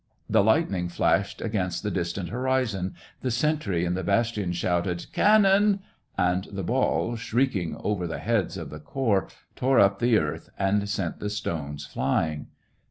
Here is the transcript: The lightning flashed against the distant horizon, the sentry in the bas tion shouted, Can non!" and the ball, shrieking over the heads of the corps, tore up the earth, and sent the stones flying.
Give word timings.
The 0.27 0.43
lightning 0.43 0.89
flashed 0.89 1.41
against 1.41 1.83
the 1.83 1.91
distant 1.91 2.29
horizon, 2.29 2.95
the 3.21 3.29
sentry 3.29 3.85
in 3.85 3.93
the 3.93 4.03
bas 4.03 4.29
tion 4.31 4.51
shouted, 4.51 5.05
Can 5.13 5.43
non!" 5.43 5.79
and 6.17 6.45
the 6.45 6.63
ball, 6.63 7.15
shrieking 7.15 7.75
over 7.83 8.07
the 8.07 8.17
heads 8.17 8.57
of 8.57 8.71
the 8.71 8.79
corps, 8.79 9.27
tore 9.55 9.79
up 9.79 9.99
the 9.99 10.17
earth, 10.17 10.49
and 10.57 10.89
sent 10.89 11.19
the 11.19 11.29
stones 11.29 11.85
flying. 11.85 12.47